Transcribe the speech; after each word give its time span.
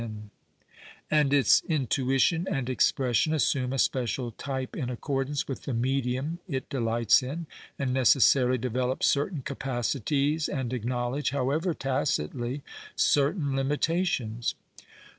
197 1.11 1.11
PASTTCTTE 1.11 1.11
AND 1.11 1.29
PREJUDICE 1.29 1.61
and 1.61 1.77
its 1.77 1.95
intuit 1.95 2.33
ion 2.33 2.47
and 2.57 2.69
expression 2.71 3.33
assume 3.35 3.73
a 3.73 3.75
speeial 3.75 4.33
type 4.39 4.75
in 4.75 4.89
accordance 4.89 5.47
with 5.47 5.61
the 5.65 5.75
medium 5.75 6.39
it 6.49 6.67
dehyhts 6.69 7.21
in, 7.21 7.45
and 7.77 7.93
necessarily 7.93 8.57
develop 8.57 9.03
certain 9.03 9.43
capacities 9.43 10.49
and 10.49 10.71
aeknowledfje, 10.71 11.29
however 11.29 11.75
tacitly, 11.75 12.63
certain 12.95 13.55
limitations." 13.55 14.55